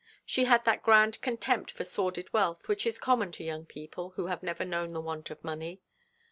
She 0.25 0.45
had 0.45 0.65
that 0.65 0.81
grand 0.81 1.21
contempt 1.21 1.69
for 1.69 1.83
sordid 1.83 2.33
wealth 2.33 2.67
which 2.67 2.87
is 2.87 2.97
common 2.97 3.31
to 3.33 3.43
young 3.43 3.67
people 3.67 4.13
who 4.15 4.25
have 4.25 4.41
never 4.41 4.65
known 4.65 4.93
the 4.93 4.99
want 4.99 5.29
of 5.29 5.43
money. 5.43 5.79